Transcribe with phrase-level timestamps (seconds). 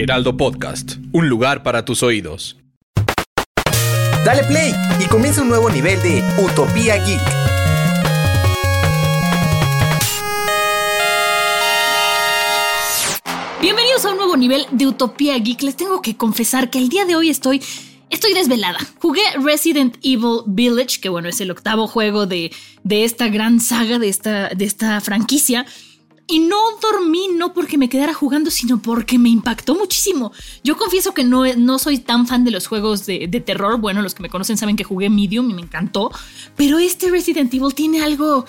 [0.00, 2.56] Heraldo Podcast, un lugar para tus oídos.
[4.24, 4.72] Dale play
[5.04, 7.20] y comienza un nuevo nivel de Utopía Geek.
[13.60, 15.62] Bienvenidos a un nuevo nivel de Utopía Geek.
[15.62, 17.60] Les tengo que confesar que el día de hoy estoy
[18.10, 18.78] Estoy desvelada.
[19.00, 22.50] Jugué Resident Evil Village, que bueno, es el octavo juego de,
[22.82, 25.66] de esta gran saga, de esta, de esta franquicia.
[26.30, 30.30] Y no dormí no porque me quedara jugando, sino porque me impactó muchísimo.
[30.62, 33.80] Yo confieso que no, no soy tan fan de los juegos de, terror.
[33.80, 36.10] Bueno, los que me conocen saben que jugué Medium y me encantó.
[36.54, 38.44] Pero este Resident Evil tiene algo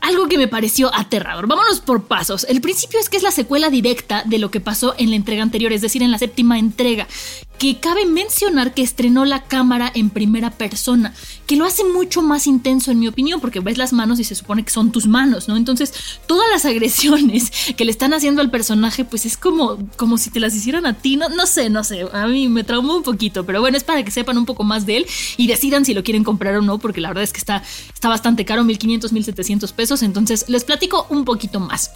[0.00, 1.46] algo que me pareció aterrador.
[1.46, 2.44] Vámonos por pasos.
[2.48, 5.42] El principio es que es la secuela directa de lo que pasó en la entrega
[5.42, 7.06] anterior, es decir, en la séptima entrega,
[7.62, 11.14] que cabe mencionar que estrenó la cámara en primera persona,
[11.46, 14.34] que lo hace mucho más intenso en mi opinión, porque ves las manos y se
[14.34, 15.56] supone que son tus manos, ¿no?
[15.56, 15.94] Entonces,
[16.26, 20.40] todas las agresiones que le están haciendo al personaje, pues es como, como si te
[20.40, 23.46] las hicieran a ti, no, no sé, no sé, a mí me traumó un poquito,
[23.46, 26.02] pero bueno, es para que sepan un poco más de él y decidan si lo
[26.02, 27.62] quieren comprar o no, porque la verdad es que está,
[27.94, 31.92] está bastante caro, 1500, 1700 pesos, entonces les platico un poquito más.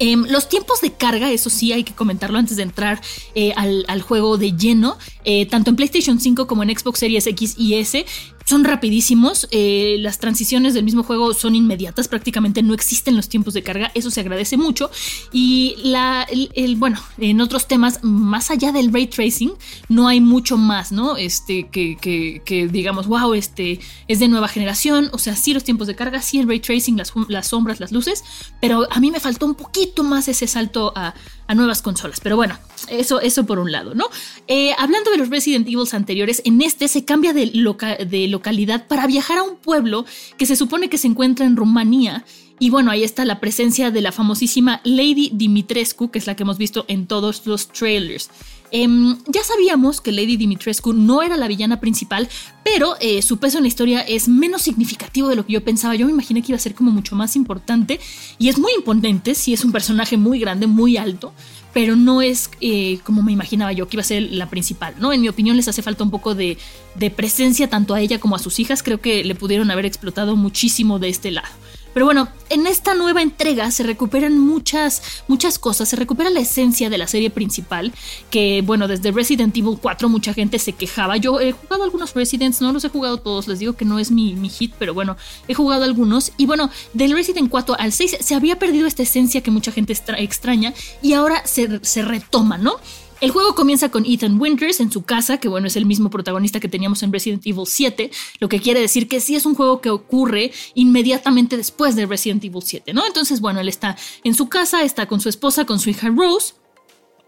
[0.00, 3.02] Eh, los tiempos de carga, eso sí hay que comentarlo antes de entrar
[3.34, 7.26] eh, al, al, juego de lleno, eh, tanto en PlayStation 5 como en Xbox Series
[7.26, 8.06] X y S,
[8.50, 13.54] son rapidísimos, eh, las transiciones del mismo juego son inmediatas, prácticamente no existen los tiempos
[13.54, 14.90] de carga, eso se agradece mucho.
[15.32, 19.52] Y la, el, bueno, en otros temas, más allá del ray tracing,
[19.88, 21.16] no hay mucho más, ¿no?
[21.16, 23.78] Este, que, que, que, digamos, wow, este
[24.08, 26.96] es de nueva generación, o sea, sí los tiempos de carga, sí el ray tracing,
[26.96, 28.24] las, las sombras, las luces,
[28.60, 31.14] pero a mí me faltó un poquito más ese salto a,
[31.50, 32.20] a nuevas consolas.
[32.20, 32.56] Pero bueno,
[32.88, 34.04] eso, eso por un lado, ¿no?
[34.46, 38.86] Eh, hablando de los Resident Evil anteriores, en este se cambia de, loca de localidad
[38.86, 40.06] para viajar a un pueblo
[40.38, 42.24] que se supone que se encuentra en Rumanía.
[42.60, 46.44] Y bueno, ahí está la presencia de la famosísima Lady Dimitrescu, que es la que
[46.44, 48.30] hemos visto en todos los trailers.
[48.72, 48.88] Eh,
[49.26, 52.28] ya sabíamos que Lady Dimitrescu no era la villana principal,
[52.64, 55.94] pero eh, su peso en la historia es menos significativo de lo que yo pensaba.
[55.94, 58.00] Yo me imaginé que iba a ser como mucho más importante
[58.38, 61.32] y es muy imponente, sí es un personaje muy grande, muy alto,
[61.72, 65.12] pero no es eh, como me imaginaba yo que iba a ser la principal, ¿no?
[65.12, 66.58] En mi opinión les hace falta un poco de,
[66.94, 70.36] de presencia tanto a ella como a sus hijas, creo que le pudieron haber explotado
[70.36, 71.48] muchísimo de este lado.
[71.92, 75.88] Pero bueno, en esta nueva entrega se recuperan muchas, muchas cosas.
[75.88, 77.92] Se recupera la esencia de la serie principal.
[78.30, 81.16] Que bueno, desde Resident Evil 4 mucha gente se quejaba.
[81.16, 83.48] Yo he jugado algunos Residents, no los he jugado todos.
[83.48, 85.16] Les digo que no es mi, mi hit, pero bueno,
[85.48, 86.32] he jugado algunos.
[86.36, 89.92] Y bueno, del Resident 4 al 6 se había perdido esta esencia que mucha gente
[90.18, 90.74] extraña.
[91.02, 92.76] Y ahora se, se retoma, ¿no?
[93.20, 96.58] El juego comienza con Ethan Winters en su casa, que bueno, es el mismo protagonista
[96.58, 99.82] que teníamos en Resident Evil 7, lo que quiere decir que sí es un juego
[99.82, 103.06] que ocurre inmediatamente después de Resident Evil 7, ¿no?
[103.06, 106.54] Entonces, bueno, él está en su casa, está con su esposa, con su hija Rose,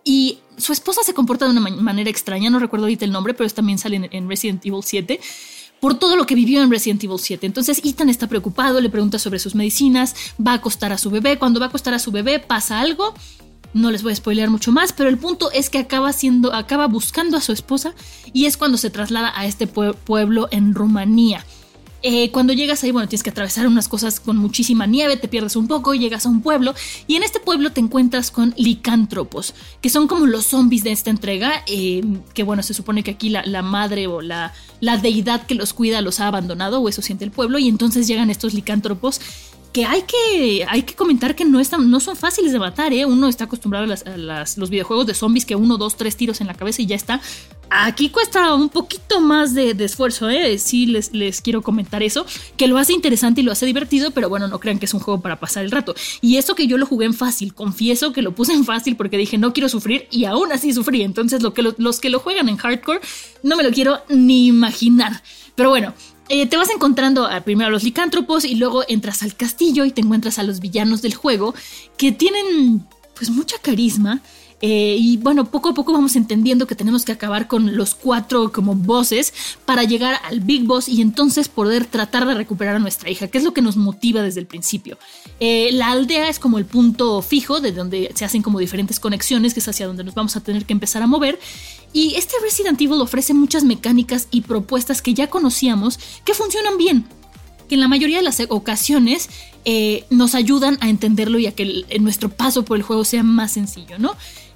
[0.02, 3.48] y su esposa se comporta de una manera extraña, no recuerdo ahorita el nombre, pero
[3.50, 5.20] también sale en Resident Evil 7
[5.78, 7.44] por todo lo que vivió en Resident Evil 7.
[7.44, 10.14] Entonces Ethan está preocupado, le pregunta sobre sus medicinas,
[10.44, 13.14] va a acostar a su bebé, cuando va a acostar a su bebé pasa algo
[13.74, 16.10] no les voy a spoilear mucho más, pero el punto es que acaba
[16.52, 17.94] acaba buscando a su esposa
[18.32, 21.44] y es cuando se traslada a este pue pueblo en Rumanía.
[22.04, 25.54] Eh, cuando llegas ahí, bueno, tienes que atravesar unas cosas con muchísima nieve, te pierdes
[25.54, 26.74] un poco, llegas a un pueblo
[27.06, 31.10] y en este pueblo te encuentras con licántropos, que son como los zombies de esta
[31.10, 32.02] entrega, eh,
[32.34, 35.72] que bueno, se supone que aquí la, la madre o la, la, deidad que los
[35.74, 39.20] cuida los ha abandonado, o eso siente el pueblo, y entonces llegan estos licántropos
[39.72, 43.06] que hay que, hay que comentar que no, están, no son fáciles de matar, ¿eh?
[43.06, 46.54] Uno está acostumbrado a, los videojuegos de zombies que uno, dos, tres tiros en la
[46.54, 47.20] cabeza y ya está.
[47.70, 50.58] Aquí cuesta un poquito más de, esfuerzo, ¿eh?
[50.58, 52.26] Sí, les, quiero comentar eso,
[52.58, 55.00] que lo hace interesante y lo hace divertido, pero bueno, no crean que es un
[55.00, 55.94] juego para pasar el rato.
[56.20, 59.16] Y eso que yo lo jugué en fácil, confieso que lo puse en fácil porque
[59.16, 61.02] dije no quiero sufrir y aún así sufrí.
[61.02, 63.00] Entonces lo que lo, los que lo juegan en hardcore
[63.42, 65.22] no me lo quiero ni imaginar.
[65.54, 65.94] Pero bueno,
[66.34, 69.90] eh, te vas encontrando a, primero a los licántropos y luego entras al castillo y
[69.90, 71.54] te encuentras a los villanos del juego
[71.98, 74.22] que tienen pues mucha carisma.
[74.64, 78.52] Eh, y bueno, poco a poco vamos entendiendo que tenemos que acabar con los cuatro
[78.52, 83.10] como bosses para llegar al Big Boss y entonces poder tratar de recuperar a nuestra
[83.10, 84.98] hija, que es lo que nos motiva desde el principio.
[85.40, 89.52] Eh, la aldea es como el punto fijo de donde se hacen como diferentes conexiones,
[89.52, 91.40] que es hacia donde nos vamos a tener que empezar a mover.
[91.92, 97.04] Y este Resident Evil ofrece muchas mecánicas y propuestas que ya conocíamos que funcionan bien
[97.68, 99.28] que en la mayoría de las ocasiones
[99.64, 103.52] eh, nos ayudan a entenderlo y a que nuestro paso por el juego sea más
[103.52, 104.14] sencillo, ¿no?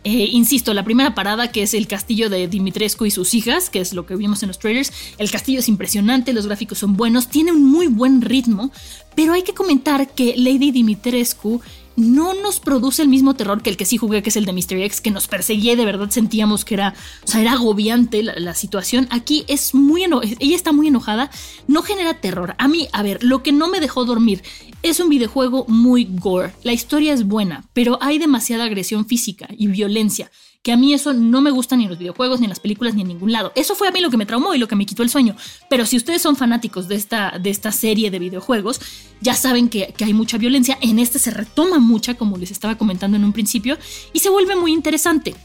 [0.08, 3.80] Eh, insisto, la primera parada, que es el castillo de Dimitrescu y sus hijas, que
[3.80, 7.26] es lo que vimos en los trailers, el castillo es impresionante, los gráficos son buenos,
[7.26, 8.70] tiene un muy buen ritmo,
[9.16, 11.60] pero hay que comentar que Lady Dimitrescu
[11.96, 14.52] no nos produce el mismo terror que el que sí jugué, que es el de
[14.52, 16.94] Mystery X, que nos perseguía de verdad sentíamos que era,
[17.24, 19.08] o sea, era agobiante la, situación.
[19.10, 21.30] Aquí es muy ella está muy enojada,
[21.66, 22.54] no genera terror.
[22.58, 24.42] A mí, a ver, lo que no me dejó dormir
[24.88, 26.52] es un videojuego muy gore.
[26.62, 30.30] La historia es buena, pero hay demasiada agresión física y violencia
[30.66, 32.96] que a mí eso no me gusta ni en los videojuegos, ni en las películas,
[32.96, 33.52] ni en ningún lado.
[33.54, 35.36] Eso fue a mí lo que me traumó y lo que me quitó el sueño.
[35.70, 38.80] Pero si ustedes son fanáticos de esta, de esta serie de videojuegos,
[39.20, 40.76] ya saben que, que hay mucha violencia.
[40.80, 43.78] En este se retoma mucha, como les estaba comentando en un principio,
[44.12, 45.36] y se vuelve muy interesante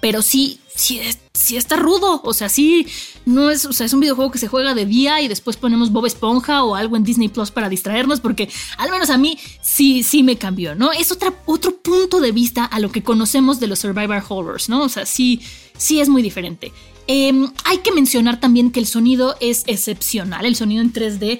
[0.00, 1.00] pero sí, sí,
[1.32, 2.20] sí está rudo.
[2.24, 2.86] O sea, sí,
[3.24, 5.90] no es, o sea, es un videojuego que se juega de día y después ponemos
[5.92, 8.48] Bob Esponja o algo en Disney Plus para distraernos, porque
[8.78, 10.92] al menos a mí sí, sí me cambió, ¿no?
[10.92, 14.82] Es otra, otro punto de vista a lo que conocemos de los Survivor Horrors, ¿no?
[14.82, 15.40] O sea, sí,
[15.76, 16.72] sí es muy diferente.
[17.08, 21.38] Em, hay que mencionar también que el sonido es excepcional, el sonido en 3D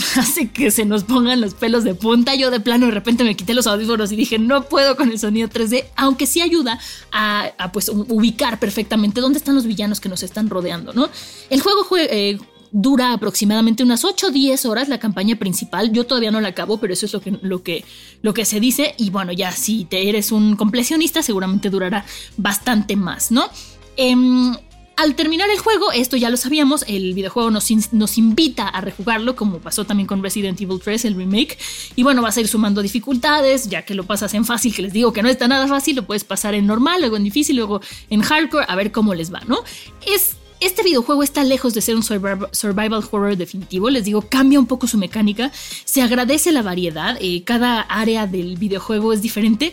[0.16, 2.34] hace que se nos pongan los pelos de punta.
[2.34, 5.18] Yo de plano de repente me quité los audífonos y dije, no puedo con el
[5.18, 6.78] sonido 3D, aunque sí ayuda
[7.10, 11.08] a, pues ubicar perfectamente dónde están los villanos que nos están rodeando, ¿no?
[11.50, 12.38] El juego eh,
[12.72, 15.92] dura aproximadamente unas 8 o 10 horas la campaña principal.
[15.92, 17.84] Yo todavía no la acabo, pero eso es lo que, lo que,
[18.22, 18.94] lo que se dice.
[18.98, 22.04] Y bueno, ya si te eres un completionista, seguramente durará
[22.36, 23.48] bastante más, ¿no?
[23.96, 24.56] Em,
[25.02, 29.34] al terminar el juego, esto ya lo sabíamos, el videojuego nos, nos, invita a rejugarlo,
[29.34, 31.58] como pasó también con Resident Evil 3, el remake.
[31.96, 34.92] Y bueno, vas a ir sumando dificultades, ya que lo pasas en fácil, que les
[34.92, 37.80] digo que no está nada fácil, lo puedes pasar en normal, luego en difícil, luego
[38.10, 39.64] en hardcore, a ver cómo les va, ¿no?
[40.06, 44.66] Es este videojuego está lejos de ser un survival horror definitivo, les digo, cambia un
[44.66, 45.50] poco su mecánica,
[45.84, 49.72] se agradece la variedad, eh, cada área del videojuego es diferente,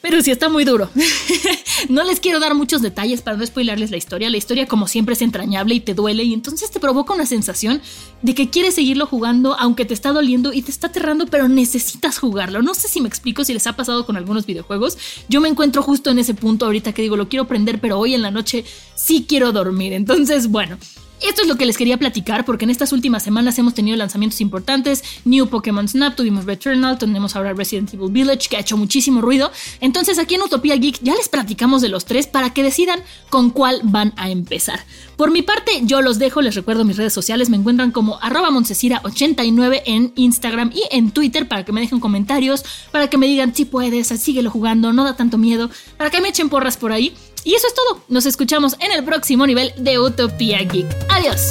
[0.00, 0.88] pero sí está muy duro.
[1.88, 4.30] no les quiero dar muchos detalles para no spoilarles la historia.
[4.30, 7.80] La historia, como siempre, es entrañable y te duele, y entonces te provoca una sensación
[8.22, 12.18] de que quieres seguirlo jugando, aunque te está doliendo y te está aterrando, pero necesitas
[12.18, 12.62] jugarlo.
[12.62, 14.98] No sé si me explico si les ha pasado con algunos videojuegos.
[15.28, 18.14] Yo me encuentro justo en ese punto ahorita que digo, lo quiero prender, pero hoy
[18.14, 18.64] en la noche
[18.94, 19.92] sí quiero dormir.
[19.92, 20.78] Entonces, bueno.
[21.20, 24.40] Esto es lo que les quería platicar porque en estas últimas semanas hemos tenido lanzamientos
[24.40, 25.02] importantes.
[25.24, 29.50] New Pokémon Snap, tuvimos Returnal, tenemos ahora Resident Evil Village que ha hecho muchísimo ruido.
[29.80, 33.00] Entonces aquí en Utopia Geek ya les platicamos de los tres para que decidan
[33.30, 34.84] con cuál van a empezar.
[35.16, 38.48] Por mi parte yo los dejo, les recuerdo mis redes sociales, me encuentran como arroba
[38.48, 43.54] 89 en Instagram y en Twitter para que me dejen comentarios, para que me digan
[43.54, 47.14] si puedes, síguelo jugando, no da tanto miedo, para que me echen porras por ahí.
[47.44, 48.02] Y eso es todo.
[48.08, 50.86] Nos escuchamos en el próximo nivel de Utopía Geek.
[51.08, 51.50] Adiós.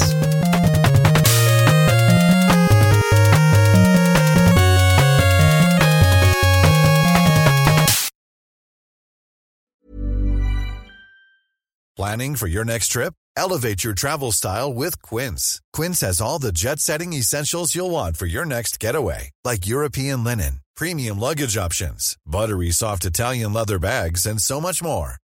[11.97, 13.15] Planning for your next trip?
[13.35, 15.61] Elevate your travel style with Quince.
[15.73, 20.23] Quince has all the jet setting essentials you'll want for your next getaway, like European
[20.23, 25.17] linen, premium luggage options, buttery soft Italian leather bags, and so much more